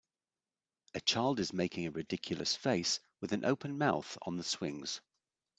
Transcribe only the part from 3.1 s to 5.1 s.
with an open mouth on the swings.